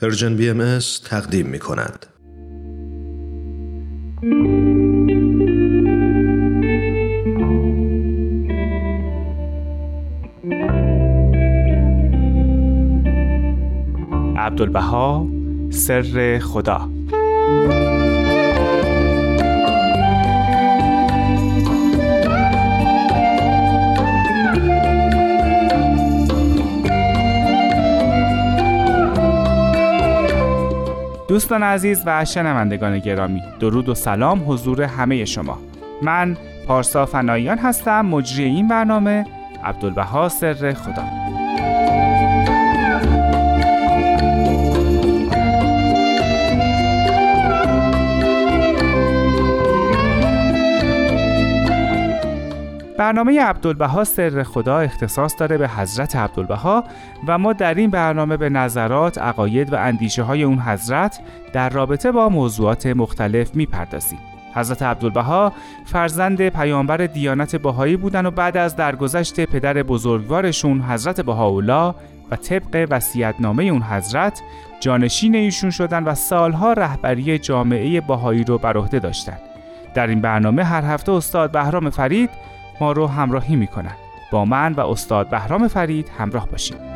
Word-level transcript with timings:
پرژن 0.00 0.36
بی 0.36 0.50
ام 0.50 0.78
تقدیم 1.04 1.46
می 1.46 1.58
کند. 1.58 2.06
عبدالبها 14.36 15.26
سر 15.70 16.38
خدا 16.42 16.88
دوستان 31.30 31.62
عزیز 31.62 32.02
و 32.06 32.24
شنوندگان 32.24 32.98
گرامی 32.98 33.42
درود 33.60 33.88
و 33.88 33.94
سلام 33.94 34.52
حضور 34.52 34.82
همه 34.82 35.24
شما. 35.24 35.58
من 36.02 36.36
پارسا 36.66 37.06
فناییان 37.06 37.58
هستم 37.58 38.06
مجری 38.06 38.44
این 38.44 38.68
برنامه 38.68 39.26
عبدالبها 39.64 40.28
سر 40.28 40.72
خدا. 40.72 41.04
برنامه 53.00 53.40
عبدالبها 53.40 54.04
سر 54.04 54.42
خدا 54.42 54.78
اختصاص 54.78 55.34
داره 55.38 55.58
به 55.58 55.68
حضرت 55.68 56.16
عبدالبها 56.16 56.84
و 57.26 57.38
ما 57.38 57.52
در 57.52 57.74
این 57.74 57.90
برنامه 57.90 58.36
به 58.36 58.48
نظرات، 58.48 59.18
عقاید 59.18 59.72
و 59.72 59.76
اندیشه 59.76 60.22
های 60.22 60.42
اون 60.42 60.58
حضرت 60.58 61.20
در 61.52 61.68
رابطه 61.68 62.12
با 62.12 62.28
موضوعات 62.28 62.86
مختلف 62.86 63.54
می‌پردازیم. 63.54 64.18
حضرت 64.54 64.82
عبدالبها 64.82 65.52
فرزند 65.84 66.48
پیامبر 66.48 66.96
دیانت 66.96 67.56
بهایی 67.56 67.96
بودن 67.96 68.26
و 68.26 68.30
بعد 68.30 68.56
از 68.56 68.76
درگذشت 68.76 69.40
پدر 69.40 69.82
بزرگوارشون 69.82 70.80
حضرت 70.80 71.20
بهاءالله 71.20 71.94
و 72.30 72.36
طبق 72.36 72.86
وصیت‌نامه 72.90 73.64
اون 73.64 73.82
حضرت 73.82 74.42
جانشین 74.80 75.34
ایشون 75.34 75.70
شدن 75.70 76.04
و 76.04 76.14
سالها 76.14 76.72
رهبری 76.72 77.38
جامعه 77.38 78.00
بهایی 78.00 78.44
رو 78.44 78.58
بر 78.58 78.76
عهده 78.76 78.98
داشتن. 78.98 79.38
در 79.94 80.06
این 80.06 80.20
برنامه 80.20 80.64
هر 80.64 80.84
هفته 80.84 81.12
استاد 81.12 81.52
بهرام 81.52 81.90
فرید 81.90 82.30
ما 82.80 82.92
رو 82.92 83.06
همراهی 83.06 83.56
می‌کنن 83.56 83.94
با 84.32 84.44
من 84.44 84.72
و 84.72 84.80
استاد 84.80 85.28
بهرام 85.28 85.68
فرید 85.68 86.10
همراه 86.18 86.48
باشید. 86.48 86.90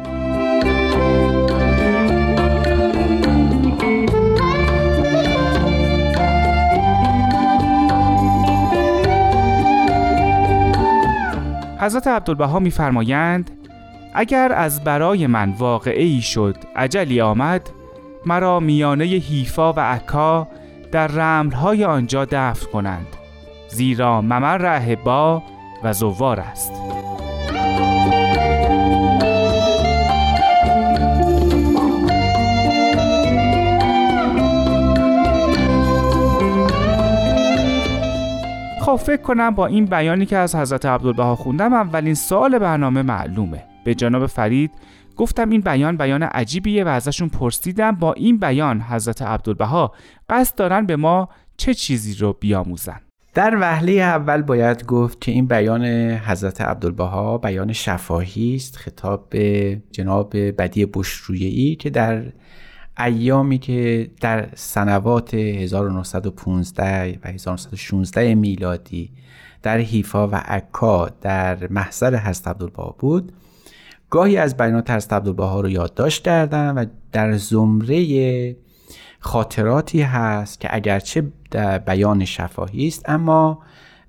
حضرت 11.81 12.07
عبدالبها 12.07 12.59
میفرمایند 12.59 13.51
اگر 14.15 14.53
از 14.53 14.85
برای 14.85 15.27
من 15.27 15.51
واقعی 15.51 16.23
شد 16.23 16.57
عجلی 16.77 17.21
آمد 17.21 17.71
مرا 18.27 18.61
میانه 18.61 19.05
حیفا 19.05 19.73
و 19.73 19.81
عکا 19.81 20.49
در 20.93 21.07
رملهای 21.07 21.85
آنجا 21.85 22.25
دفن 22.25 22.67
کنند. 22.73 23.07
زیرا 23.69 24.21
ممر 24.21 24.97
با 25.05 25.43
و 25.85 25.93
زوار 25.93 26.41
است. 26.41 26.73
خب 38.81 38.97
فکر 38.97 39.23
کنم 39.23 39.51
با 39.51 39.67
این 39.67 39.85
بیانی 39.85 40.27
که 40.27 40.37
از 40.37 40.55
حضرت 40.55 40.87
عبدالبها 40.87 41.37
خوندم 41.37 41.73
اولین 41.73 42.15
سال 42.15 42.59
برنامه 42.59 43.03
معلومه. 43.03 43.65
به 43.85 43.95
جناب 43.95 44.27
فرید 44.27 44.71
گفتم 45.17 45.51
این 45.51 45.61
بیان 45.61 45.97
بیان 45.97 46.23
عجیبیه 46.23 46.85
و 46.85 46.89
ازشون 46.89 47.29
پرسیدم 47.29 47.93
با 47.93 48.13
این 48.13 48.39
بیان 48.39 48.81
حضرت 48.81 49.23
عبدالبها 49.23 49.93
قصد 50.29 50.55
دارن 50.55 50.87
به 50.87 50.97
ما 50.97 51.29
چه 51.57 51.75
چیزی 51.75 52.15
رو 52.15 52.33
بیاموزن. 52.33 53.01
در 53.35 53.57
وهله 53.61 53.93
اول 53.93 54.43
باید 54.43 54.87
گفت 54.87 55.21
که 55.21 55.33
این 55.33 55.47
بیان 55.47 55.85
حضرت 56.11 56.61
عبدالبها 56.61 57.39
بیان 57.39 57.73
شفاهی 57.73 58.57
است 58.57 58.77
خطاب 58.77 59.29
به 59.31 59.79
جناب 59.93 60.37
بدی 60.37 60.87
بشرویی 60.87 61.77
که 61.77 61.91
در 61.91 62.23
ایامی 62.99 63.59
که 63.59 64.11
در 64.21 64.49
سنوات 64.55 65.35
1915 65.35 67.19
و 67.25 67.29
1916 67.29 68.35
میلادی 68.35 69.11
در 69.63 69.79
حیفا 69.79 70.29
و 70.29 70.35
عکا 70.35 71.09
در 71.09 71.69
محضر 71.69 72.17
حضرت 72.17 72.49
عبدالبها 72.49 72.97
بود 72.99 73.33
گاهی 74.11 74.37
از 74.37 74.57
بیانات 74.57 74.91
حضرت 74.91 75.13
عبدالبها 75.13 75.61
رو 75.61 75.69
یادداشت 75.69 76.25
کردن 76.25 76.75
و 76.75 76.85
در 77.13 77.37
زمره 77.37 78.57
خاطراتی 79.21 80.03
هست 80.03 80.61
که 80.61 80.69
اگرچه 80.71 81.33
بیان 81.57 82.25
شفاهی 82.25 82.87
است 82.87 83.09
اما 83.09 83.59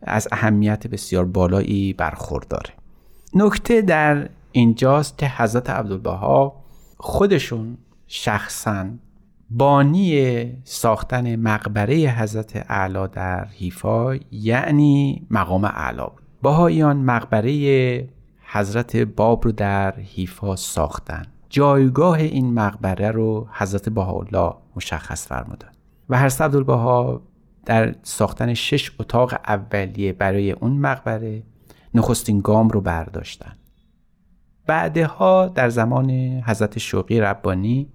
از 0.01 0.27
اهمیت 0.31 0.87
بسیار 0.87 1.25
بالایی 1.25 1.93
برخورداره. 1.93 2.69
نکته 3.33 3.81
در 3.81 4.29
اینجاست 4.51 5.17
که 5.17 5.27
حضرت 5.37 5.69
عبدالبها 5.69 6.55
خودشون 6.97 7.77
شخصا 8.07 8.85
بانی 9.49 10.45
ساختن 10.63 11.35
مقبره 11.35 11.95
حضرت 11.95 12.65
اعلی 12.69 13.07
در 13.07 13.45
حیفا 13.45 14.15
یعنی 14.31 15.27
مقام 15.31 15.63
اعلا 15.65 16.05
بود. 16.05 16.21
بهاییان 16.43 16.97
مقبره 16.97 18.09
حضرت 18.51 18.97
باب 18.97 19.45
رو 19.45 19.51
در 19.51 19.99
حیفا 19.99 20.55
ساختن. 20.55 21.25
جایگاه 21.49 22.17
این 22.19 22.53
مقبره 22.53 23.11
رو 23.11 23.47
حضرت 23.51 23.89
بهاءالله 23.89 24.53
مشخص 24.75 25.27
فرمودن. 25.27 25.69
و 26.09 26.17
هر 26.17 26.29
عبدالبها 26.39 27.21
در 27.65 27.95
ساختن 28.03 28.53
شش 28.53 28.91
اتاق 28.99 29.33
اولیه 29.47 30.13
برای 30.13 30.51
اون 30.51 30.77
مقبره 30.77 31.43
نخستین 31.93 32.39
گام 32.39 32.69
رو 32.69 32.81
برداشتن. 32.81 33.55
بعدها 34.65 35.47
در 35.47 35.69
زمان 35.69 36.09
حضرت 36.45 36.79
شوقی 36.79 37.19
ربانی 37.19 37.89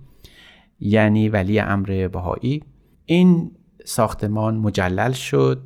یعنی 0.80 1.28
ولی 1.28 1.60
امر 1.60 2.08
بهایی 2.08 2.62
این 3.04 3.50
ساختمان 3.84 4.56
مجلل 4.56 5.12
شد 5.12 5.62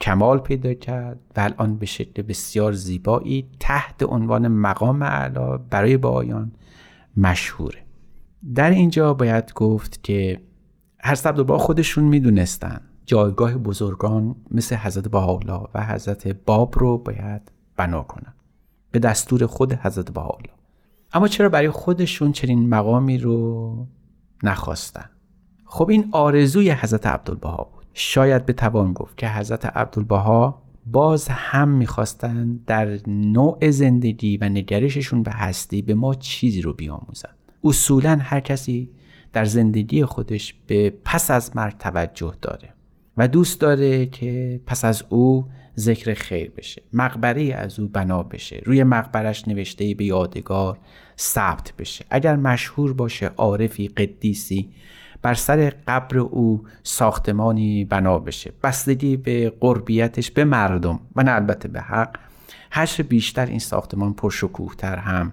کمال 0.00 0.38
پیدا 0.38 0.74
کرد 0.74 1.18
و 1.36 1.40
الان 1.40 1.76
به 1.76 1.86
شکل 1.86 2.22
بسیار 2.22 2.72
زیبایی 2.72 3.48
تحت 3.60 4.02
عنوان 4.02 4.48
مقام 4.48 5.02
اعلا 5.02 5.58
برای 5.58 5.96
بهایان 5.96 6.52
مشهوره. 7.16 7.78
در 8.54 8.70
اینجا 8.70 9.14
باید 9.14 9.52
گفت 9.52 10.02
که 10.02 10.40
هر 11.00 11.18
عبدالبها 11.24 11.58
خودشون 11.58 12.04
می‌دونستن. 12.04 12.80
جایگاه 13.08 13.54
بزرگان 13.54 14.36
مثل 14.50 14.76
حضرت 14.76 15.08
بهاءالله 15.08 15.68
و 15.74 15.86
حضرت 15.86 16.28
باب 16.28 16.78
رو 16.78 16.98
باید 16.98 17.52
بنا 17.76 18.02
کنن. 18.02 18.34
به 18.90 18.98
دستور 18.98 19.46
خود 19.46 19.72
حضرت 19.72 20.10
بهاءالله. 20.10 20.52
اما 21.12 21.28
چرا 21.28 21.48
برای 21.48 21.70
خودشون 21.70 22.32
چنین 22.32 22.68
مقامی 22.68 23.18
رو 23.18 23.86
نخواستن؟ 24.42 25.10
خب 25.64 25.90
این 25.90 26.08
آرزوی 26.12 26.70
حضرت 26.70 27.06
عبدالبها 27.06 27.70
بود. 27.74 27.84
شاید 27.94 28.46
بتوان 28.46 28.92
گفت 28.92 29.16
که 29.16 29.28
حضرت 29.28 29.66
عبدالبها 29.66 30.62
باز 30.86 31.28
هم 31.28 31.68
می‌خواستن 31.68 32.60
در 32.66 32.98
نوع 33.06 33.70
زندگی 33.70 34.36
و 34.36 34.48
نگرششون 34.48 35.22
به 35.22 35.30
هستی 35.30 35.82
به 35.82 35.94
ما 35.94 36.14
چیزی 36.14 36.62
رو 36.62 36.72
بیاموزن. 36.72 37.30
اصولا 37.64 38.18
هر 38.20 38.40
کسی 38.40 38.90
در 39.32 39.44
زندگی 39.44 40.04
خودش 40.04 40.54
به 40.66 40.94
پس 41.04 41.30
از 41.30 41.56
مرگ 41.56 41.78
توجه 41.78 42.34
داره. 42.42 42.77
و 43.18 43.28
دوست 43.28 43.60
داره 43.60 44.06
که 44.06 44.60
پس 44.66 44.84
از 44.84 45.04
او 45.08 45.48
ذکر 45.78 46.14
خیر 46.14 46.50
بشه 46.50 46.82
مقبره 46.92 47.54
از 47.54 47.80
او 47.80 47.88
بنا 47.88 48.22
بشه 48.22 48.60
روی 48.64 48.84
مقبرش 48.84 49.48
نوشته 49.48 49.94
به 49.94 50.04
یادگار 50.04 50.78
ثبت 51.18 51.72
بشه. 51.78 52.04
اگر 52.10 52.36
مشهور 52.36 52.92
باشه 52.92 53.26
عارفی 53.26 53.88
قدیسی 53.88 54.68
بر 55.22 55.34
سر 55.34 55.72
قبر 55.88 56.18
او 56.18 56.64
ساختمانی 56.82 57.84
بنا 57.84 58.18
بشه. 58.18 58.52
بستگی 58.62 59.16
به 59.16 59.52
قربیتش 59.60 60.30
به 60.30 60.44
مردم 60.44 61.00
و 61.16 61.22
نه 61.22 61.34
البته 61.34 61.68
به 61.68 61.80
حق 61.80 62.16
هرچه 62.70 63.02
بیشتر 63.02 63.46
این 63.46 63.58
ساختمان 63.58 64.14
پرشکوهتر 64.14 64.96
هم 64.96 65.32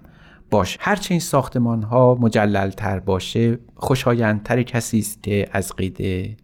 باشه. 0.50 0.78
هرچه 0.82 1.12
این 1.12 1.20
ساختمان 1.20 1.82
ها 1.82 2.14
مجلل 2.20 2.70
تر 2.70 3.00
باشه 3.00 3.58
خوشایندتر 3.74 4.62
کسی 4.62 4.98
است 4.98 5.22
که 5.22 5.48
از 5.52 5.72
قید 5.72 6.36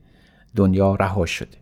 دنیا 0.56 0.94
رها 0.94 1.26
شده. 1.26 1.58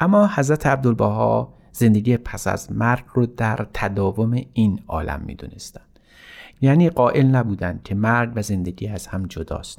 اما 0.00 0.30
حضرت 0.34 0.66
عبدالبها 0.66 1.54
زندگی 1.72 2.16
پس 2.16 2.46
از 2.46 2.72
مرگ 2.72 3.04
رو 3.14 3.26
در 3.26 3.66
تداوم 3.74 4.40
این 4.52 4.80
عالم 4.88 5.22
می‌دونستند. 5.26 5.98
یعنی 6.60 6.90
قائل 6.90 7.26
نبودند 7.26 7.82
که 7.82 7.94
مرگ 7.94 8.32
و 8.34 8.42
زندگی 8.42 8.88
از 8.88 9.06
هم 9.06 9.26
جداست. 9.26 9.78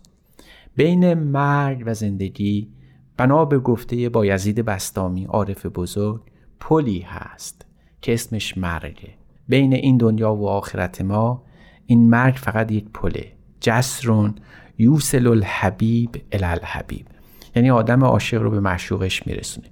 بین 0.75 1.13
مرگ 1.13 1.83
و 1.85 1.93
زندگی 1.93 2.69
بنا 3.17 3.45
به 3.45 3.59
گفته 3.59 4.09
بایزید 4.09 4.59
بستامی 4.59 5.25
عارف 5.25 5.65
بزرگ 5.65 6.21
پلی 6.59 6.99
هست 6.99 7.65
که 8.01 8.13
اسمش 8.13 8.57
مرگه. 8.57 9.09
بین 9.47 9.73
این 9.73 9.97
دنیا 9.97 10.35
و 10.35 10.49
آخرت 10.49 11.01
ما 11.01 11.43
این 11.85 12.09
مرگ 12.09 12.35
فقط 12.35 12.71
یک 12.71 12.85
پله. 12.93 13.31
جسرون 13.59 14.35
یوسل 14.77 15.27
الحبیب. 15.27 16.21
الالحبیب 16.31 17.05
یعنی 17.55 17.71
آدم 17.71 18.03
عاشق 18.03 18.41
رو 18.41 18.51
به 18.51 18.59
معشوقش 18.59 19.27
میرسونه 19.27 19.67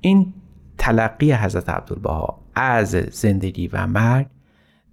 این 0.00 0.32
تلقی 0.78 1.32
حضرت 1.32 1.68
عبدالبها 1.68 2.40
از 2.54 2.90
زندگی 3.10 3.68
و 3.68 3.86
مرگ 3.86 4.26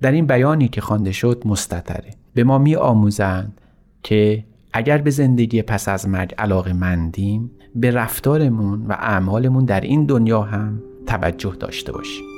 در 0.01 0.11
این 0.11 0.27
بیانی 0.27 0.67
که 0.67 0.81
خوانده 0.81 1.11
شد 1.11 1.41
مستطره. 1.45 2.11
به 2.33 2.43
ما 2.43 2.57
می 2.57 2.75
آموزند 2.75 3.61
که 4.03 4.43
اگر 4.73 4.97
به 4.97 5.09
زندگی 5.09 5.61
پس 5.61 5.89
از 5.89 6.07
مرگ 6.07 6.35
علاقه 6.37 6.73
مندیم 6.73 7.51
به 7.75 7.91
رفتارمون 7.91 8.85
و 8.85 8.91
اعمالمون 8.91 9.65
در 9.65 9.81
این 9.81 10.05
دنیا 10.05 10.41
هم 10.41 10.81
توجه 11.07 11.55
داشته 11.59 11.91
باشیم. 11.91 12.34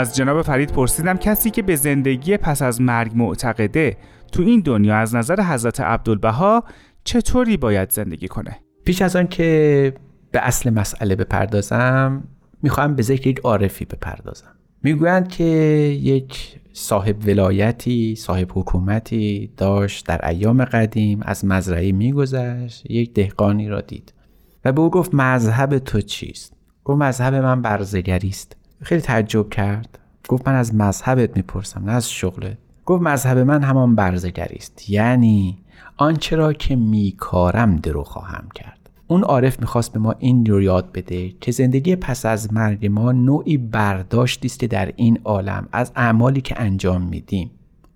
از 0.00 0.16
جناب 0.16 0.42
فرید 0.42 0.72
پرسیدم 0.72 1.16
کسی 1.16 1.50
که 1.50 1.62
به 1.62 1.76
زندگی 1.76 2.36
پس 2.36 2.62
از 2.62 2.80
مرگ 2.80 3.12
معتقده 3.14 3.96
تو 4.32 4.42
این 4.42 4.60
دنیا 4.60 4.96
از 4.96 5.14
نظر 5.14 5.42
حضرت 5.42 5.80
عبدالبها 5.80 6.64
چطوری 7.04 7.56
باید 7.56 7.90
زندگی 7.90 8.28
کنه؟ 8.28 8.56
پیش 8.84 9.02
از 9.02 9.16
آن 9.16 9.28
که 9.28 9.92
به 10.30 10.40
اصل 10.42 10.70
مسئله 10.70 11.16
بپردازم 11.16 12.24
می‌خواهم 12.62 12.94
به 12.94 13.02
ذکر 13.02 13.26
یک 13.26 13.38
عارفی 13.38 13.84
بپردازم. 13.84 14.56
می‌گویند 14.82 15.28
که 15.28 15.44
یک 16.02 16.60
صاحب 16.72 17.16
ولایتی 17.26 18.16
صاحب 18.16 18.48
حکومتی 18.54 19.52
داشت 19.56 20.06
در 20.06 20.28
ایام 20.28 20.64
قدیم 20.64 21.20
از 21.22 21.44
مزرعه 21.44 21.92
میگذشت 21.92 22.90
یک 22.90 23.14
دهقانی 23.14 23.68
را 23.68 23.80
دید. 23.80 24.14
و 24.64 24.72
به 24.72 24.80
او 24.80 24.90
گفت 24.90 25.14
مذهب 25.14 25.78
تو 25.78 26.00
چیست؟ 26.00 26.52
گفت 26.84 27.02
مذهب 27.02 27.34
من 27.34 27.62
برزگری 27.62 28.28
است. 28.28 28.56
خیلی 28.82 29.00
تعجب 29.00 29.48
کرد. 29.48 29.98
گفت 30.28 30.48
من 30.48 30.54
از 30.54 30.74
مذهبت 30.74 31.36
می‌پرسم 31.36 31.84
نه 31.84 31.92
از 31.92 32.10
شغلت. 32.10 32.58
گفت 32.86 33.02
مذهب 33.02 33.38
من 33.38 33.62
همان 33.62 33.94
برزگری 33.94 34.56
است. 34.56 34.90
یعنی 34.90 35.58
آنچه 35.96 36.36
را 36.36 36.52
که 36.52 36.76
میکارم 36.76 37.76
درو 37.76 38.04
خواهم 38.04 38.48
کرد. 38.54 38.90
اون 39.06 39.22
عارف 39.22 39.60
می‌خواست 39.60 39.92
به 39.92 39.98
ما 39.98 40.14
این 40.18 40.46
رو 40.46 40.62
یاد 40.62 40.92
بده 40.92 41.28
که 41.28 41.52
زندگی 41.52 41.96
پس 41.96 42.26
از 42.26 42.52
مرگ 42.52 42.86
ما 42.86 43.12
نوعی 43.12 43.56
برداشتی 43.56 44.46
است 44.46 44.58
که 44.58 44.66
در 44.66 44.92
این 44.96 45.18
عالم 45.24 45.68
از 45.72 45.92
اعمالی 45.96 46.40
که 46.40 46.60
انجام 46.60 47.02
میدیم 47.02 47.50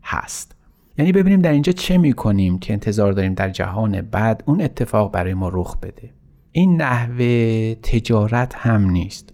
هست. 0.04 0.54
یعنی 0.98 1.12
ببینیم 1.12 1.40
در 1.40 1.52
اینجا 1.52 1.72
چه 1.72 1.98
می‌کنیم 1.98 2.58
که 2.58 2.72
انتظار 2.72 3.12
داریم 3.12 3.34
در 3.34 3.50
جهان 3.50 4.00
بعد 4.00 4.42
اون 4.46 4.60
اتفاق 4.60 5.12
برای 5.12 5.34
ما 5.34 5.48
رخ 5.52 5.76
بده. 5.76 6.10
این 6.52 6.82
نحوه 6.82 7.74
تجارت 7.74 8.54
هم 8.54 8.90
نیست. 8.90 9.33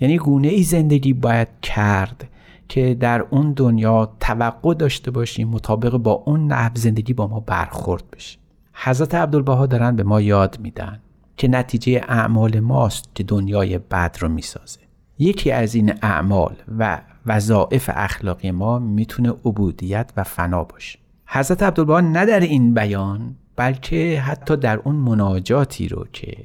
یعنی 0.00 0.18
گونه 0.18 0.48
ای 0.48 0.62
زندگی 0.62 1.12
باید 1.12 1.48
کرد 1.62 2.28
که 2.68 2.94
در 2.94 3.20
اون 3.20 3.52
دنیا 3.52 4.12
توقع 4.20 4.74
داشته 4.74 5.10
باشیم 5.10 5.48
مطابق 5.48 5.96
با 5.96 6.12
اون 6.12 6.46
نحو 6.46 6.70
زندگی 6.74 7.12
با 7.12 7.26
ما 7.26 7.40
برخورد 7.40 8.04
بشه. 8.12 8.38
حضرت 8.72 9.14
عبدالبها 9.14 9.66
دارن 9.66 9.96
به 9.96 10.02
ما 10.02 10.20
یاد 10.20 10.58
میدن 10.60 11.00
که 11.36 11.48
نتیجه 11.48 12.04
اعمال 12.08 12.60
ماست 12.60 13.10
که 13.14 13.24
دنیای 13.24 13.78
بد 13.78 14.16
رو 14.20 14.28
می‌سازه. 14.28 14.80
یکی 15.18 15.50
از 15.50 15.74
این 15.74 15.94
اعمال 16.02 16.56
و 16.78 17.00
وظایف 17.26 17.90
اخلاقی 17.94 18.50
ما 18.50 18.78
می‌تونه 18.78 19.30
عبودیت 19.30 20.12
و 20.16 20.24
فنا 20.24 20.64
باشه. 20.64 20.98
حضرت 21.26 21.62
عبدالبها 21.62 22.00
نه 22.00 22.26
در 22.26 22.40
این 22.40 22.74
بیان 22.74 23.36
بلکه 23.56 24.20
حتی 24.20 24.56
در 24.56 24.76
اون 24.76 24.96
مناجاتی 24.96 25.88
رو 25.88 26.06
که 26.12 26.36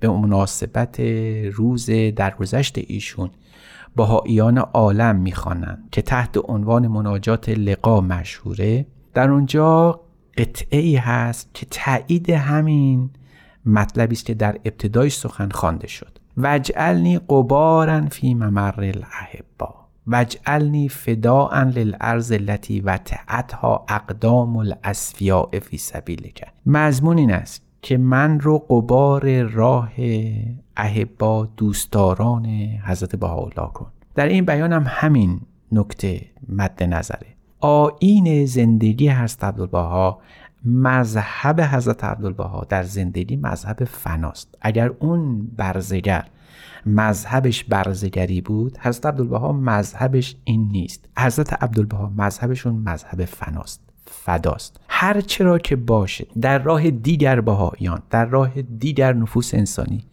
به 0.00 0.08
مناسبت 0.08 1.00
روز 1.52 1.90
درگذشت 2.16 2.78
ایشون 2.78 3.30
بهاییان 3.96 4.58
عالم 4.58 5.16
می‌خوانند 5.16 5.88
که 5.92 6.02
تحت 6.02 6.38
عنوان 6.44 6.88
مناجات 6.88 7.48
لقا 7.48 8.00
مشهوره. 8.00 8.86
در 9.14 9.30
اونجا 9.30 10.00
قطعه 10.38 10.80
ای 10.80 10.96
هست 10.96 11.50
که 11.54 11.66
تایید 11.70 12.30
همین 12.30 13.10
مطلبی 13.66 14.14
است 14.14 14.26
که 14.26 14.34
در 14.34 14.58
ابتدای 14.64 15.10
سخن 15.10 15.48
خوانده 15.48 15.86
شد. 15.86 16.18
وجعلنی 16.36 17.18
قبارا 17.18 18.06
فی 18.06 18.34
ممر 18.34 18.74
الاحبا 18.80 19.74
وجعلنی 20.06 20.88
فداء 20.88 21.64
للارض 21.64 22.32
التي 22.32 22.80
وتعتها 22.80 23.86
اقدام 23.88 24.56
الاسفیاء 24.56 25.60
فی 25.60 25.78
سبیلک. 25.78 26.44
مضمون 26.66 27.18
این 27.18 27.32
است 27.32 27.67
که 27.82 27.98
من 27.98 28.40
رو 28.40 28.58
قبار 28.58 29.42
راه 29.42 29.92
احبا 30.76 31.48
دوستداران 31.56 32.46
حضرت 32.84 33.16
بهاءالله 33.16 33.72
کن. 33.72 33.86
در 34.14 34.26
این 34.26 34.44
بیان 34.44 34.72
هم 34.72 34.84
همین 34.86 35.40
نکته 35.72 36.20
مد 36.48 36.82
نظره. 36.82 37.26
آین 37.60 38.46
زندگی 38.46 39.08
حضرت 39.08 39.44
عبدالبها 39.44 40.20
مذهب 40.64 41.60
حضرت 41.60 42.04
عبدالبها 42.04 42.66
در 42.68 42.82
زندگی 42.82 43.36
مذهب 43.36 43.84
فناست. 43.84 44.58
اگر 44.60 44.90
اون 44.98 45.46
برزگر 45.56 46.24
مذهبش 46.86 47.64
برزگری 47.64 48.40
بود 48.40 48.78
حضرت 48.78 49.06
عبدالبها 49.06 49.52
مذهبش 49.52 50.36
این 50.44 50.68
نیست. 50.72 51.08
حضرت 51.18 51.62
عبدالبها 51.62 52.12
مذهبشون 52.16 52.74
مذهب 52.74 53.24
فناست. 53.24 53.87
فداست. 54.10 54.80
هر 54.88 55.20
چرا 55.20 55.58
که 55.58 55.76
باشه 55.76 56.26
در 56.40 56.58
راه 56.58 56.90
دیگر 56.90 57.40
بهاییان 57.40 58.02
در 58.10 58.24
راه 58.24 58.62
دیگر 58.62 59.12
نفوس 59.12 59.54
انسانی 59.54 60.04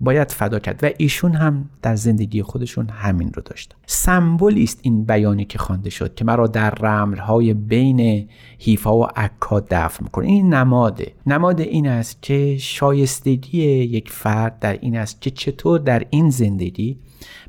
باید 0.00 0.32
فدا 0.32 0.58
کرد 0.58 0.84
و 0.84 0.90
ایشون 0.96 1.32
هم 1.32 1.70
در 1.82 1.96
زندگی 1.96 2.42
خودشون 2.42 2.88
همین 2.88 3.32
رو 3.32 3.42
داشتن 3.42 3.76
سمبولی 3.86 4.62
است 4.62 4.78
این 4.82 5.04
بیانی 5.04 5.44
که 5.44 5.58
خوانده 5.58 5.90
شد 5.90 6.14
که 6.14 6.24
مرا 6.24 6.46
در 6.46 6.70
رملهای 6.70 7.54
بین 7.54 8.28
حیفا 8.58 8.96
و 8.96 9.06
عکا 9.16 9.60
دفن 9.60 10.04
می‌کنه. 10.04 10.26
این 10.26 10.54
نماده 10.54 11.12
نماد 11.26 11.60
این 11.60 11.88
است 11.88 12.22
که 12.22 12.56
شایستگی 12.58 13.62
یک 13.62 14.10
فرد 14.10 14.58
در 14.58 14.72
این 14.72 14.96
است 14.96 15.20
که 15.20 15.30
چطور 15.30 15.80
در 15.80 16.06
این 16.10 16.30
زندگی 16.30 16.98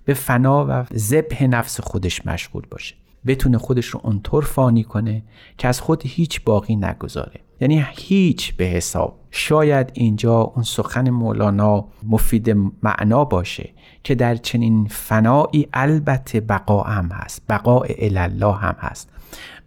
به 0.06 0.14
فنا 0.14 0.66
و 0.70 0.86
ذبح 0.98 1.44
نفس 1.44 1.80
خودش 1.82 2.26
مشغول 2.26 2.64
باشه. 2.72 2.96
بتونه 3.28 3.58
خودش 3.58 3.86
رو 3.86 4.02
اونطور 4.04 4.44
فانی 4.44 4.84
کنه 4.84 5.24
که 5.58 5.68
از 5.68 5.82
خود 5.82 6.02
هیچ 6.06 6.44
باقی 6.44 6.76
نگذاره. 6.76 7.40
یعنی 7.62 7.86
هیچ 7.92 8.54
به 8.54 8.66
حساب. 8.66 9.20
شاید 9.32 9.92
اینجا 9.94 10.42
اون 10.42 10.64
سخن 10.64 11.10
مولانا 11.10 11.86
مفید 12.04 12.58
معنا 12.84 13.26
باشه 13.26 13.70
که 14.04 14.16
در 14.16 14.36
چنین 14.36 14.88
فنایی 14.88 15.68
البته 15.74 16.40
بقا 16.40 16.82
هم 16.82 17.10
هست 17.12 17.42
بقاء 17.50 17.86
الله 18.00 18.54
هم 18.54 18.76
هست. 18.80 19.10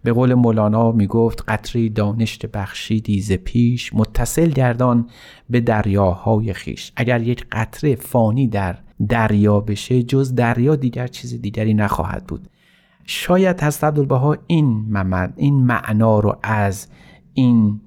به 0.03 0.13
قول 0.13 0.33
مولانا 0.33 0.91
می‌گفت 0.91 1.43
قطری 1.47 1.89
دانشت 1.89 2.45
بخشی 2.45 3.01
دیز 3.01 3.31
پیش 3.31 3.93
متصل 3.93 4.49
گردان 4.49 5.09
به 5.49 5.59
دریاهای 5.59 6.53
خیش. 6.53 6.91
اگر 6.95 7.21
یک 7.21 7.45
قطره 7.51 7.95
فانی 7.95 8.47
در 8.47 8.77
دریا 9.09 9.59
بشه 9.59 10.03
جز 10.03 10.35
دریا 10.35 10.75
دیگر 10.75 11.07
چیز 11.07 11.41
دیگری 11.41 11.73
نخواهد 11.73 12.27
بود. 12.27 12.49
شاید 13.11 13.63
حضرت 13.63 13.83
عبدالبها 13.83 14.37
این 14.47 14.97
این 15.35 15.53
معنا 15.65 16.19
رو 16.19 16.37
از 16.43 16.87
این 17.33 17.81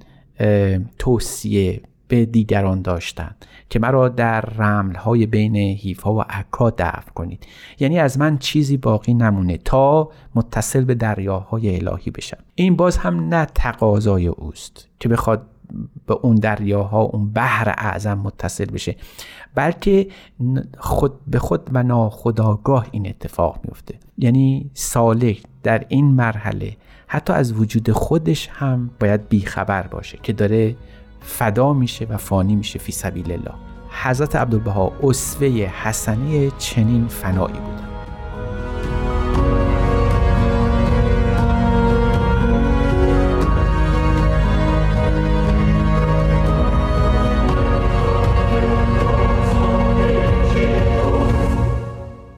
توصیه 0.98 1.82
به 2.08 2.26
دیگران 2.26 2.82
داشتند 2.82 3.46
که 3.70 3.78
مرا 3.78 4.08
در 4.08 4.40
رمل 4.40 4.94
های 4.94 5.26
بین 5.26 5.56
حیفا 5.56 6.14
و 6.14 6.20
عکا 6.20 6.70
دفع 6.70 7.10
کنید. 7.14 7.46
یعنی 7.80 7.98
از 7.98 8.18
من 8.18 8.38
چیزی 8.38 8.76
باقی 8.76 9.14
نمونه 9.14 9.56
تا 9.56 10.10
متصل 10.34 10.84
به 10.84 10.94
دریاهای 10.94 11.76
الهی 11.76 12.10
بشم. 12.10 12.38
این 12.54 12.76
باز 12.76 12.96
هم 12.96 13.28
نه 13.28 13.46
تقاضای 13.54 14.26
اوست 14.26 14.88
که 15.00 15.08
بخواد 15.08 15.46
به 16.06 16.14
اون 16.14 16.36
دریاها 16.36 17.02
اون 17.02 17.32
بحر 17.32 17.74
اعظم 17.78 18.18
متصل 18.18 18.64
بشه. 18.64 18.96
بلکه 19.54 20.06
خود 20.78 21.12
به 21.26 21.38
خود 21.38 21.70
و 21.72 21.82
ناخداگاه 21.82 22.86
این 22.90 23.08
اتفاق 23.08 23.60
میفته. 23.64 23.94
یعنی 24.18 24.70
سالک 24.74 25.42
در 25.62 25.84
این 25.88 26.06
مرحله 26.06 26.76
حتی 27.06 27.32
از 27.32 27.52
وجود 27.52 27.90
خودش 27.90 28.48
هم 28.52 28.90
باید 29.00 29.28
بیخبر 29.28 29.86
باشه 29.86 30.18
که 30.22 30.32
داره 30.32 30.76
فدا 31.20 31.72
میشه 31.72 32.04
و 32.04 32.16
فانی 32.16 32.56
میشه 32.56 32.78
فی 32.78 32.92
سبیل 32.92 33.32
الله. 33.32 33.54
حضرت 34.02 34.36
عبدالبها 34.36 34.92
اسوه 35.02 35.48
حسنی 35.48 36.50
چنین 36.58 37.06
فنایی 37.06 37.54
بودن. 37.54 37.91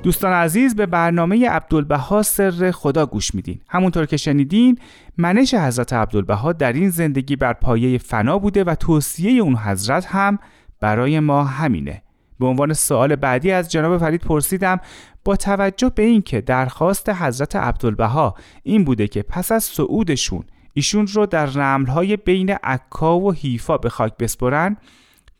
دوستان 0.05 0.33
عزیز 0.33 0.77
به 0.77 0.87
برنامه 0.87 1.49
عبدالبها 1.49 2.23
سر 2.23 2.71
خدا 2.71 3.07
گوش 3.07 3.35
میدین. 3.35 3.61
همونطور 3.69 4.07
که 4.07 4.17
شنیدین 4.17 4.79
منش 5.19 5.55
حضرت 5.55 5.93
عبدالبها 5.93 6.53
در 6.53 6.73
این 6.73 6.91
زندگی 6.91 7.37
بر 7.37 7.53
پایه 7.53 7.99
فنا 7.99 8.39
بوده 8.39 8.65
و 8.65 8.75
توصیه 8.75 9.43
اون 9.43 9.57
حضرت 9.57 10.07
هم 10.07 10.39
برای 10.81 11.21
ما 11.21 11.45
همینه. 11.45 12.03
به 12.41 12.47
عنوان 12.47 12.73
سوال 12.73 13.17
بعدی 13.17 13.51
از 13.51 13.71
جناب 13.71 13.99
فرید 13.99 14.21
پرسیدم 14.21 14.81
با 15.25 15.37
توجه 15.37 15.93
به 15.95 16.03
اینکه 16.03 16.41
درخواست 16.41 17.09
حضرت 17.09 17.57
عبدالبها 17.57 18.35
این 18.63 18.85
بوده 18.85 19.09
که 19.09 19.23
پس 19.23 19.53
از 19.53 19.65
صعودشون 19.65 20.45
ایشون 20.73 21.07
رو 21.07 21.27
در 21.27 21.47
رملهای 21.47 22.17
بین 22.17 22.51
عکا 22.51 23.21
و 23.21 23.33
حیفا 23.33 23.79
به 23.79 23.89
خاک 23.89 24.17
بسپرن 24.17 24.77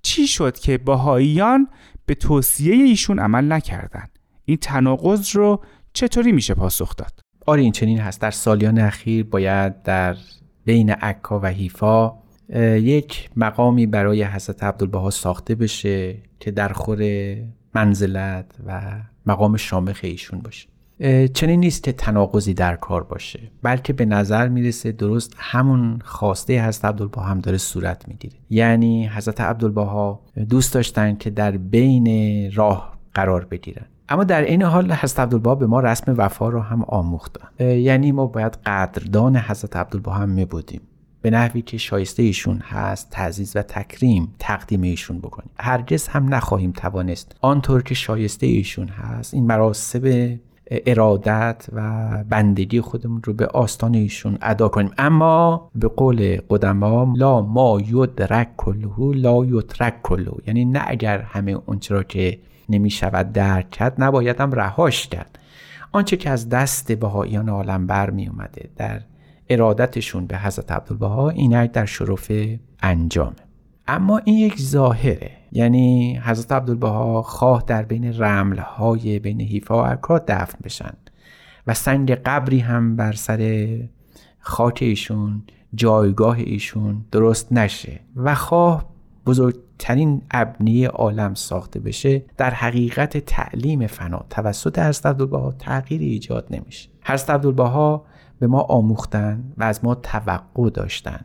چی 0.03 0.27
شد 0.27 0.59
که 0.59 0.79
باهاییان 0.79 1.69
به 2.07 2.15
توصیه 2.15 2.75
ایشون 2.75 3.19
عمل 3.19 3.53
نکردن؟ 3.53 4.09
این 4.45 4.57
تناقض 4.57 5.37
رو 5.37 5.61
چطوری 5.93 6.33
میشه 6.33 6.55
پاسخ 6.55 6.97
داد؟ 6.97 7.21
آره 7.47 7.63
این 7.63 7.73
چنین 7.73 7.99
هست. 7.99 8.21
در 8.21 8.31
سالیان 8.31 8.79
اخیر 8.79 9.25
باید 9.25 9.83
در 9.83 10.17
بین 10.65 10.91
عکا 10.91 11.41
و 11.41 11.47
حیفا 11.47 12.13
یک 12.77 13.31
مقامی 13.37 13.87
برای 13.87 14.25
حضرت 14.25 14.65
عبدالبها 14.65 15.11
ساخته 15.11 15.55
بشه 15.55 16.17
که 16.41 16.51
در 16.51 16.69
خور 16.69 16.99
منزلت 17.75 18.55
و 18.67 19.01
مقام 19.27 19.57
شامخ 19.57 20.01
ایشون 20.03 20.39
باشه. 20.39 20.69
چنین 21.35 21.61
نیست 21.61 21.83
که 21.83 21.93
تناقضی 21.93 22.55
در 22.55 22.77
کار 22.77 23.03
باشه 23.03 23.41
بلکه 23.63 23.93
به 23.93 24.05
نظر 24.05 24.49
می‌رسه 24.49 24.93
درست 24.93 25.35
همون 25.39 25.99
خواسته 26.05 26.67
حضرت 26.67 26.85
عبدالبها 26.85 27.23
هم 27.23 27.41
داره 27.41 27.59
صورت 27.59 28.09
می‌گیره. 28.09 28.37
یعنی 28.51 29.09
حضرت 29.09 29.41
عبدالبها 29.41 30.21
دوست 30.49 30.75
داشتن 30.75 31.17
که 31.17 31.31
در 31.31 31.51
بین 31.51 32.51
راه 32.53 32.99
قرار 33.15 33.45
بگیرن. 33.45 33.87
اما 34.09 34.25
در 34.25 34.43
این 34.43 34.63
حال 34.63 34.93
حضرت 34.93 35.21
عبدالبها 35.21 35.55
به 35.55 35.67
ما 35.67 35.81
رسم 35.81 36.15
وفا 36.19 36.49
رو 36.49 36.61
هم 36.61 36.83
آموختن. 36.83 37.65
یعنی 37.65 38.13
ما 38.13 38.27
باید 38.27 38.59
قدردان 38.67 39.37
حضرت 39.37 39.77
عبدالبها 39.77 40.15
هم 40.15 40.29
می 40.29 40.45
بودیم. 40.45 40.81
به 41.23 41.31
نحوی 41.31 41.63
که 41.63 41.79
شایسته 41.79 42.23
ایشون 42.23 42.59
هست 42.59 43.11
تعزیز 43.11 43.57
و 43.57 43.63
تکریم 43.63 44.35
تقدیم 44.39 44.83
ایشون 44.83 45.19
بکنیم. 45.19 45.51
هرگز 45.61 46.09
هم 46.09 46.35
نخواهیم 46.35 46.73
توانست 46.73 47.37
آنطور 47.41 47.83
که 47.83 47.95
شایسته 47.95 48.47
ایشون 48.47 48.89
هست 48.89 49.35
این 49.35 49.47
مراسم 49.47 50.39
ارادت 50.71 51.67
و 51.73 52.09
بندگی 52.29 52.81
خودمون 52.81 53.23
رو 53.25 53.33
به 53.33 53.47
آستان 53.47 53.95
ایشون 53.95 54.39
ادا 54.43 54.69
کنیم. 54.69 54.91
اما 54.99 55.71
به 55.75 55.89
قول 55.89 56.41
قدما 56.51 57.15
لا 57.17 57.41
ما 57.41 57.81
یدرک 57.87 58.49
کلهو 58.57 59.13
لا 59.13 59.45
یترک 59.45 60.03
کلهو 60.03 60.37
یعنی 60.47 60.65
نه 60.65 60.83
اگر 60.87 61.19
همه 61.19 61.57
اونچه 61.67 61.95
را 61.95 62.03
که 62.03 62.39
نمی 62.69 62.91
شود 62.91 63.33
درک 63.33 63.71
کرد 63.71 63.95
نباید 63.99 64.41
هم 64.41 64.53
رهاش 64.53 65.07
کرد. 65.07 65.39
آنچه 65.93 66.17
که 66.17 66.31
از 66.31 66.49
دست 66.49 66.93
بهاییان 66.93 67.49
عالم 67.49 67.87
بر 67.87 68.11
می 68.11 68.29
اومده 68.29 68.71
در 68.77 69.01
ارادتشون 69.49 70.27
به 70.27 70.39
حضرت 70.39 70.73
عبدالبها 70.73 71.31
اینک 71.31 71.73
در 71.73 71.85
شرف 71.85 72.33
انجامه. 72.83 73.37
اما 73.89 74.19
این 74.25 74.37
یک 74.39 74.61
ظاهره. 74.61 75.31
یعنی 75.53 76.17
حضرت 76.25 76.53
عبدالبها 76.53 77.23
خواه 77.23 77.65
در 77.67 77.83
بین 77.83 78.19
رملهای 78.19 79.19
بین 79.19 79.41
حیفا 79.41 79.83
و 79.83 79.87
اکراد 79.87 80.25
دفن 80.27 80.59
بشن 80.65 80.95
و 81.67 81.75
سنگ 81.75 82.13
قبری 82.13 82.59
هم 82.61 82.97
بر 82.97 83.13
سر 83.13 83.69
خاک 84.39 84.79
ایشون 84.83 85.43
جایگاه 85.75 86.37
ایشون 86.39 87.05
درست 87.13 87.53
نشه. 87.53 88.01
و 88.17 88.35
خواه 88.35 88.94
بزرگترین 89.27 90.23
ابنی 90.31 90.85
عالم 90.85 91.35
ساخته 91.35 91.81
بشه 91.81 92.23
در 92.37 92.51
حقیقت 92.51 93.19
تعلیم 93.19 93.87
فنا 93.87 94.25
توسط 94.31 94.79
حضرت 94.79 95.07
عبدالبها 95.07 95.53
تغییری 95.59 96.07
ایجاد 96.07 96.47
نمیشه. 96.51 96.89
حضرت 97.05 97.31
عبدالبها 97.31 98.05
به 98.39 98.47
ما 98.47 98.61
آموختن 98.61 99.45
و 99.57 99.65
از 99.65 99.85
ما 99.85 99.95
توقع 99.95 100.71
داشتن 100.71 101.21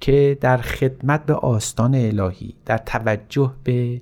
که 0.00 0.38
در 0.40 0.56
خدمت 0.56 1.26
به 1.26 1.34
آستان 1.34 1.94
الهی 1.94 2.54
در 2.66 2.78
توجه 2.78 3.52
به 3.64 4.00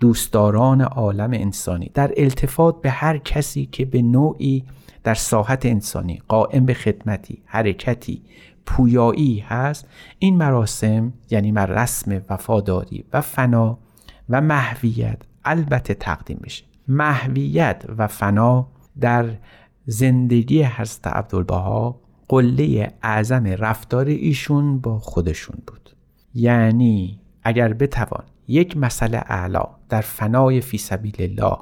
دوستداران 0.00 0.80
عالم 0.80 1.30
انسانی 1.32 1.90
در 1.94 2.12
التفات 2.16 2.80
به 2.80 2.90
هر 2.90 3.18
کسی 3.18 3.68
که 3.72 3.84
به 3.84 4.02
نوعی 4.02 4.64
در 5.04 5.14
ساحت 5.14 5.66
انسانی 5.66 6.22
قائم 6.28 6.66
به 6.66 6.74
خدمتی 6.74 7.42
حرکتی 7.44 8.22
پویایی 8.66 9.38
هست 9.38 9.88
این 10.18 10.36
مراسم 10.36 11.12
یعنی 11.30 11.52
رسم 11.52 12.22
وفاداری 12.30 13.04
و 13.12 13.20
فنا 13.20 13.78
و 14.28 14.40
محویت 14.40 15.22
البته 15.44 15.94
تقدیم 15.94 16.40
بشه 16.42 16.64
محویت 16.88 17.84
و 17.98 18.06
فنا 18.06 18.68
در 19.00 19.26
زندگی 19.86 20.62
حضرت 20.62 21.06
عبدالبها 21.06 22.00
قله 22.28 22.92
اعظم 23.02 23.46
رفتار 23.46 24.06
ایشون 24.06 24.78
با 24.78 24.98
خودشون 24.98 25.56
بود. 25.66 25.90
یعنی 26.34 27.20
اگر 27.42 27.72
بتوان 27.72 28.24
یک 28.48 28.76
مسئله 28.76 29.22
اعلا 29.26 29.64
در 29.88 30.00
فنای 30.00 30.60
فی 30.60 30.78
سبیل 30.78 31.16
الله 31.18 31.58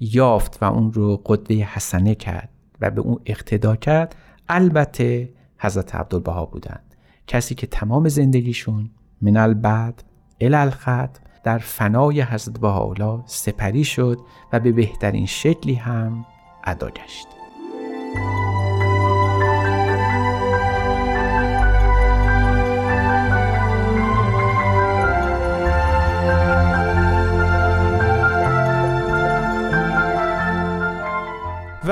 یافت 0.00 0.62
و 0.62 0.64
اون 0.64 0.92
رو 0.92 1.22
قدوه 1.26 1.56
حسنه 1.56 2.14
کرد 2.14 2.48
و 2.80 2.90
به 2.90 3.00
اون 3.00 3.20
اقتدا 3.26 3.76
کرد 3.76 4.14
البته 4.48 5.28
حضرت 5.60 5.94
عبدالبها 5.94 6.46
بودند. 6.46 6.94
کسی 7.26 7.54
که 7.54 7.66
تمام 7.66 8.08
زندگیشون 8.08 8.90
من 9.20 9.36
البعد 9.36 10.02
الالخط 10.40 11.18
در 11.44 11.58
فنای 11.58 12.22
حضرت 12.22 12.60
بهاءالله 12.60 13.22
سپری 13.26 13.84
شد 13.84 14.18
و 14.52 14.60
به 14.60 14.72
بهترین 14.72 15.26
شکلی 15.26 15.74
هم 15.74 16.26
ادا 16.64 16.90
گشت. 16.90 17.26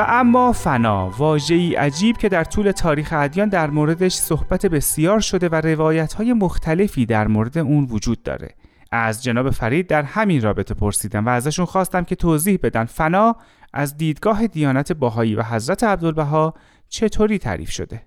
اما 0.08 0.52
فنا 0.52 1.10
واژه‌ای 1.18 1.74
عجیب 1.74 2.16
که 2.16 2.28
در 2.28 2.44
طول 2.44 2.70
تاریخ 2.70 3.08
ادیان 3.12 3.48
در 3.48 3.70
موردش 3.70 4.14
صحبت 4.14 4.66
بسیار 4.66 5.20
شده 5.20 5.48
و 5.48 5.54
روایت 5.54 6.12
های 6.12 6.32
مختلفی 6.32 7.06
در 7.06 7.26
مورد 7.26 7.58
اون 7.58 7.84
وجود 7.84 8.22
داره. 8.22 8.54
از 8.92 9.22
جناب 9.22 9.50
فرید 9.50 9.86
در 9.86 10.02
همین 10.02 10.42
رابطه 10.42 10.74
پرسیدم 10.74 11.26
و 11.26 11.28
ازشون 11.28 11.66
خواستم 11.66 12.04
که 12.04 12.14
توضیح 12.14 12.58
بدن 12.62 12.84
فنا 12.84 13.36
از 13.72 13.96
دیدگاه 13.96 14.46
دیانت 14.46 14.92
باهایی 14.92 15.34
و 15.34 15.42
حضرت 15.42 15.84
عبدالبها 15.84 16.54
چطوری 16.88 17.38
تعریف 17.38 17.70
شده؟ 17.70 18.02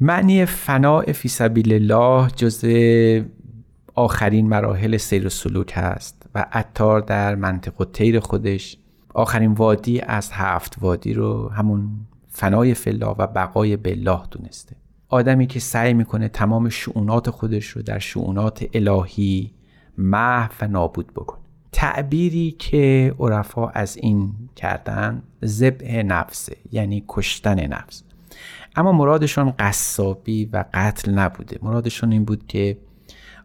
معنی 0.00 0.46
فنا 0.46 1.02
فی 1.02 1.28
سبیل 1.28 1.72
الله 1.72 2.30
جز 2.30 2.64
آخرین 3.94 4.48
مراحل 4.48 4.96
سیر 4.96 5.26
و 5.26 5.28
سلوک 5.28 5.72
هست 5.76 6.26
و 6.34 6.46
عطار 6.52 7.00
در 7.00 7.34
منطق 7.34 7.80
و 7.80 7.84
تیر 7.84 8.20
خودش 8.20 8.76
آخرین 9.14 9.52
وادی 9.52 10.00
از 10.00 10.30
هفت 10.32 10.76
وادی 10.80 11.12
رو 11.12 11.48
همون 11.48 11.90
فنای 12.28 12.74
فلا 12.74 13.14
و 13.18 13.26
بقای 13.26 13.76
بالله 13.76 14.20
دونسته. 14.30 14.76
آدمی 15.08 15.46
که 15.46 15.60
سعی 15.60 15.94
می‌کنه 15.94 16.28
تمام 16.28 16.68
شعونات 16.68 17.30
خودش 17.30 17.66
رو 17.66 17.82
در 17.82 17.98
شعونات 17.98 18.64
الهی 18.74 19.54
محو 19.98 20.52
و 20.60 20.68
نابود 20.68 21.06
بکنه. 21.14 21.40
تعبیری 21.72 22.50
که 22.58 23.14
عرفا 23.18 23.68
از 23.68 23.96
این 23.96 24.32
کردن 24.56 25.22
ذبح 25.44 26.02
نفسه 26.02 26.56
یعنی 26.72 27.04
کشتن 27.08 27.66
نفس. 27.66 28.02
اما 28.76 28.92
مرادشون 28.92 29.52
قصابی 29.58 30.44
و 30.44 30.64
قتل 30.74 31.12
نبوده. 31.12 31.58
مرادشون 31.62 32.12
این 32.12 32.24
بود 32.24 32.46
که 32.46 32.78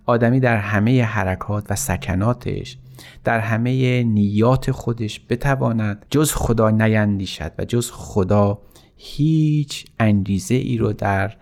آدمی 0.06 0.40
در 0.40 0.58
همه 0.58 1.04
حرکات 1.04 1.66
و 1.70 1.76
سکناتش 1.76 2.78
در 3.24 3.40
همه 3.40 4.04
نیات 4.04 4.72
خودش 4.72 5.22
بتواند 5.30 6.06
جز 6.10 6.32
خدا 6.32 6.70
نیندیشد 6.70 7.52
و 7.58 7.66
جز 7.66 7.92
خدا 7.92 8.60
هیچ 8.96 9.86
انگیزه 10.00 10.56
ای 10.56 10.78
رو 10.78 10.94
در 10.94 11.36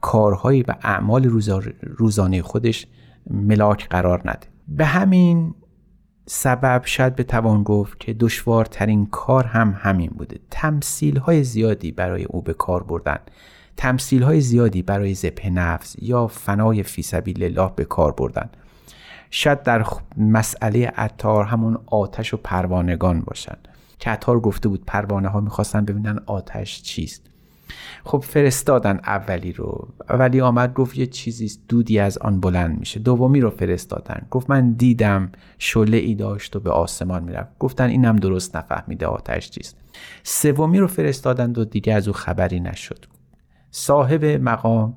کارهایی 0.00 0.62
و 0.62 0.74
اعمال 0.82 1.24
روزانه 1.82 2.42
خودش 2.42 2.86
ملاک 3.30 3.88
قرار 3.88 4.20
نده. 4.24 4.46
به 4.68 4.84
همین 4.84 5.54
سبب 6.26 6.82
شاید 6.84 7.16
بتوان 7.16 7.62
گفت 7.62 8.00
که 8.00 8.14
دشوارترین 8.14 9.06
کار 9.06 9.44
هم 9.44 9.74
همین 9.78 10.10
بوده. 10.10 10.38
تمثیل 10.50 11.16
های 11.16 11.44
زیادی 11.44 11.92
برای 11.92 12.24
او 12.24 12.42
به 12.42 12.54
کار 12.54 12.82
بردن. 12.82 13.18
تمثیل 13.76 14.22
های 14.22 14.40
زیادی 14.40 14.82
برای 14.82 15.14
زبه 15.14 15.50
نفس 15.50 15.96
یا 16.02 16.26
فنای 16.26 16.82
فی 16.82 17.02
سبیل 17.02 17.44
الله 17.44 17.72
به 17.76 17.84
کار 17.84 18.12
بردن. 18.12 18.50
شاید 19.30 19.62
در 19.62 19.86
مسئله 20.16 20.86
عطار 20.86 21.44
همون 21.44 21.78
آتش 21.86 22.34
و 22.34 22.36
پروانگان 22.36 23.20
باشن. 23.20 23.56
که 23.98 24.10
عطار 24.10 24.40
گفته 24.40 24.68
بود 24.68 24.84
پروانه 24.86 25.28
ها 25.28 25.40
می‌خواستن 25.40 25.84
ببینن 25.84 26.20
آتش 26.26 26.82
چیست. 26.82 27.22
خب 28.04 28.18
فرستادن 28.18 29.00
اولی 29.06 29.52
رو. 29.52 29.88
اولی 30.10 30.40
آمد 30.40 30.74
گفت 30.74 30.98
یه 30.98 31.06
چیزی 31.06 31.50
دودی 31.68 31.98
از 31.98 32.18
آن 32.18 32.40
بلند 32.40 32.78
میشه. 32.78 33.00
دومی 33.00 33.40
رو 33.40 33.50
فرستادن. 33.50 34.26
گفت 34.30 34.50
من 34.50 34.72
دیدم 34.72 35.32
شله 35.58 35.96
ای 35.96 36.14
داشت 36.14 36.56
و 36.56 36.60
به 36.60 36.70
آسمان 36.70 37.24
می‌رفت. 37.24 37.58
گفتن 37.58 37.88
اینم 37.88 38.16
درست 38.16 38.56
نفهمیده 38.56 39.06
آتش 39.06 39.50
چیست. 39.50 39.76
سومی 40.22 40.78
رو 40.78 40.86
فرستادن 40.86 41.52
و 41.52 41.64
دیگه 41.64 41.94
از 41.94 42.08
او 42.08 42.14
خبری 42.14 42.60
نشد. 42.60 43.04
صاحب 43.70 44.24
مقام 44.24 44.94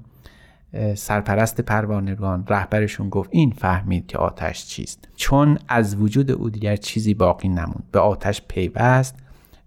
سرپرست 0.96 1.62
پروانگان 1.62 2.46
رهبرشون 2.48 3.10
گفت 3.10 3.30
این 3.34 3.52
فهمید 3.52 4.08
که 4.08 4.18
آتش 4.18 4.66
چیست. 4.66 5.08
چون 5.16 5.58
از 5.68 5.96
وجود 5.96 6.32
او 6.32 6.50
دیگر 6.50 6.76
چیزی 6.76 7.14
باقی 7.14 7.50
نموند. 7.50 7.84
به 7.92 8.00
آتش 8.00 8.42
پیوست 8.48 9.16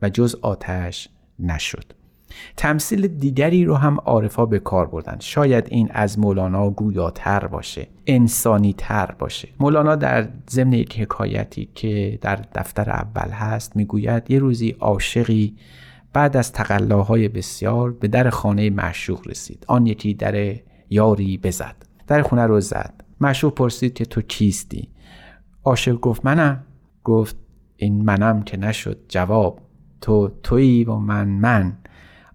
و 0.02 0.08
جز 0.08 0.36
آتش 0.42 1.08
نشد. 1.38 1.84
تمثیل 2.56 3.06
دیگری 3.06 3.64
رو 3.64 3.74
هم 3.74 3.98
عارفا 4.04 4.46
به 4.46 4.58
کار 4.58 4.86
بردن. 4.86 5.16
شاید 5.20 5.66
این 5.70 5.88
از 5.92 6.18
مولانا 6.18 6.70
گویاتر 6.70 7.46
باشه 7.46 7.88
انسانی 8.06 8.72
تر 8.78 9.06
باشه. 9.18 9.48
مولانا 9.60 9.96
در 9.96 10.28
ضمن 10.50 10.72
یک 10.72 11.00
حکایتی 11.00 11.68
که 11.74 12.18
در 12.22 12.36
دفتر 12.54 12.90
اول 12.90 13.30
هست 13.30 13.76
می‌گوید 13.76 14.30
یه 14.30 14.38
روزی 14.38 14.70
عاشقی 14.70 15.56
بعد 16.12 16.36
از 16.36 16.52
تقلاهای 16.52 17.28
بسیار 17.28 17.92
به 17.92 18.08
در 18.08 18.30
خانه 18.30 18.70
معشوق 18.70 19.28
رسید. 19.28 19.64
آن 19.68 19.86
یکی 19.86 20.14
در 20.14 20.56
یاری 20.94 21.38
بزد. 21.38 21.76
در 22.06 22.22
خونه 22.22 22.46
رو 22.46 22.60
زد. 22.60 23.04
معشوق 23.20 23.54
پرسید 23.54 23.94
که 23.94 24.04
تو 24.04 24.22
کیستی؟ 24.22 24.88
عاشق 25.64 25.94
گفت 25.94 26.26
منم. 26.26 26.64
گفت 27.04 27.36
این 27.76 28.04
منم 28.04 28.42
که 28.42 28.56
نشد. 28.56 28.98
جواب 29.08 29.60
تو 30.00 30.30
تویی 30.42 30.84
و 30.84 30.94
من 30.94 31.28
من. 31.28 31.78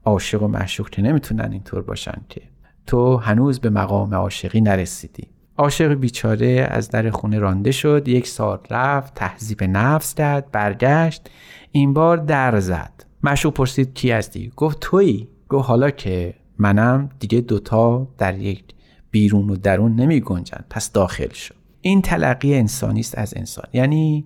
عاشق 0.05 0.43
و 0.43 0.47
معشوق 0.47 0.89
که 0.89 1.01
نمی‌تونن 1.01 1.51
اینطور 1.51 1.81
باشن 1.81 2.21
که. 2.29 2.41
تو 2.85 3.17
هنوز 3.17 3.59
به 3.59 3.69
مقام 3.69 4.13
عاشقی 4.13 4.61
نرسیدی. 4.61 5.27
عاشق 5.57 5.93
بیچاره 5.93 6.67
از 6.71 6.89
در 6.89 7.09
خونه 7.09 7.39
رانده 7.39 7.71
شد. 7.71 8.07
یک 8.07 8.27
سال 8.27 8.59
رفت 8.69 9.13
تهذیب 9.13 9.63
نفس 9.63 10.13
کرد 10.13 10.51
برگشت. 10.51 11.29
این 11.71 11.93
بار 11.93 12.17
در 12.17 12.59
زد. 12.59 13.05
معشوق 13.23 13.53
پرسید 13.53 13.93
کی 13.93 14.11
هستی؟ 14.11 14.51
گفت 14.55 14.79
تویی. 14.79 15.27
گفت 15.49 15.67
حالا 15.67 15.89
که 15.89 16.33
منم 16.59 17.09
دیگه 17.19 17.41
دوتا 17.41 18.07
در 18.17 18.37
یک 18.37 18.63
بیرون 19.11 19.49
و 19.49 19.55
درون 19.55 19.95
نمی 19.95 20.19
گنجن. 20.19 20.63
پس 20.69 20.91
داخل 20.91 21.29
شد 21.29 21.55
این 21.81 22.01
تلقی 22.01 22.55
انسانی 22.55 22.99
است 22.99 23.17
از 23.17 23.33
انسان. 23.37 23.65
یعنی 23.73 24.25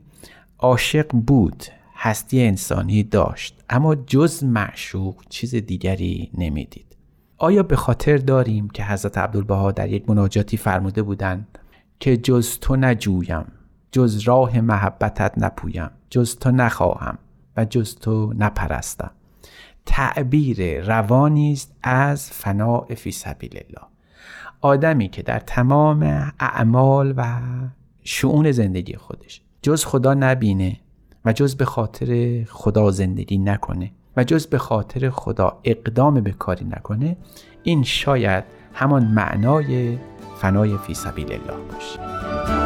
عاشق 0.60 1.08
بود 1.12 1.64
هستی 1.96 2.44
انسانی 2.44 3.04
داشت 3.04 3.64
اما 3.70 3.96
جز 3.96 4.44
معشوق 4.44 5.16
چیز 5.30 5.56
دیگری 5.56 6.32
نمی‌دید 6.38 6.98
آیا 7.38 7.64
به 7.64 7.76
خاطر 7.76 8.18
داریم 8.18 8.70
که 8.70 8.86
حضرت 8.86 9.18
عبدالبها 9.18 9.72
در 9.72 9.90
یک 9.90 10.10
مناجاتی 10.10 10.58
فرموده 10.58 11.04
بودند 11.04 11.58
که 12.00 12.18
جز 12.18 12.60
تو 12.60 12.76
نجویم 12.76 13.46
جز 13.92 14.20
راه 14.20 14.62
محبتت 14.62 15.34
نپویم 15.38 15.90
جز 16.10 16.36
تو 16.36 16.52
نخواهم 16.52 17.18
و 17.58 17.66
جز 17.66 17.96
تو 17.96 18.34
نپرستم؟ 18.38 19.12
تعبیر 19.86 20.82
روانی 20.82 21.54
است 21.54 21.76
از 21.84 22.32
فناع 22.32 22.96
فی 22.96 23.12
سبیل 23.12 23.52
الله 23.54 23.88
آدمی 24.62 25.10
که 25.10 25.22
در 25.22 25.40
تمام 25.40 26.32
اعمال 26.40 27.14
و 27.18 27.40
شعون 28.04 28.52
زندگی 28.52 28.96
خودش 28.96 29.42
جز 29.62 29.86
خدا 29.86 30.14
نبینه 30.14 30.80
و 31.26 31.34
جز 31.34 31.56
به 31.56 31.66
خاطر 31.66 32.44
خدا 32.50 32.92
زندگی 32.92 33.38
نکنه 33.38 33.92
و 34.18 34.24
جز 34.24 34.48
به 34.48 34.58
خاطر 34.58 35.10
خدا 35.10 35.60
اقدام 35.64 36.22
به 36.22 36.32
کاری 36.32 36.66
نکنه 36.66 37.18
این 37.64 37.84
شاید 37.84 38.44
همان 38.74 39.06
معنای 39.06 39.98
فنای 40.38 40.78
فی 40.78 40.94
سبیل 40.94 41.32
الله 41.32 41.58
باشه. 41.72 42.63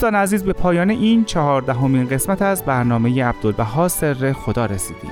دوستان 0.00 0.14
عزیز 0.14 0.44
به 0.44 0.52
پایان 0.52 0.90
این 0.90 1.24
چهاردهمین 1.24 2.08
قسمت 2.08 2.42
از 2.42 2.64
برنامه 2.64 3.24
عبدالبها 3.24 3.88
سر 3.88 4.32
خدا 4.32 4.66
رسیدیم. 4.66 5.10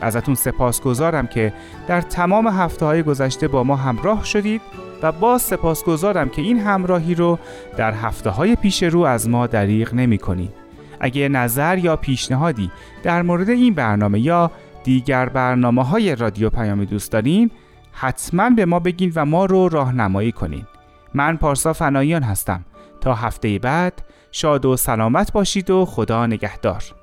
ازتون 0.00 0.34
سپاسگزارم 0.34 1.26
که 1.26 1.52
در 1.88 2.00
تمام 2.00 2.48
هفته 2.48 2.86
های 2.86 3.02
گذشته 3.02 3.48
با 3.48 3.64
ما 3.64 3.76
همراه 3.76 4.24
شدید 4.24 4.60
و 5.02 5.12
باز 5.12 5.42
سپاسگزارم 5.42 6.28
که 6.28 6.42
این 6.42 6.58
همراهی 6.58 7.14
رو 7.14 7.38
در 7.76 7.92
هفته 7.92 8.30
های 8.30 8.56
پیش 8.56 8.82
رو 8.82 9.00
از 9.00 9.28
ما 9.28 9.46
دریغ 9.46 9.94
نمی 9.94 10.18
کنید. 10.18 10.52
اگه 11.00 11.28
نظر 11.28 11.78
یا 11.78 11.96
پیشنهادی 11.96 12.70
در 13.02 13.22
مورد 13.22 13.48
این 13.48 13.74
برنامه 13.74 14.20
یا 14.20 14.50
دیگر 14.84 15.28
برنامه 15.28 15.84
های 15.84 16.16
رادیو 16.16 16.50
پیام 16.50 16.84
دوست 16.84 17.12
دارین 17.12 17.50
حتما 17.92 18.50
به 18.50 18.64
ما 18.64 18.78
بگین 18.78 19.12
و 19.14 19.24
ما 19.24 19.44
رو 19.44 19.68
راهنمایی 19.68 20.32
کنین. 20.32 20.66
من 21.14 21.36
پارسا 21.36 21.72
فنایان 21.72 22.22
هستم. 22.22 22.64
تا 23.00 23.14
هفته 23.14 23.58
بعد 23.58 24.02
شاد 24.32 24.64
و 24.64 24.76
سلامت 24.76 25.32
باشید 25.32 25.70
و 25.70 25.84
خدا 25.84 26.26
نگهدار. 26.26 26.99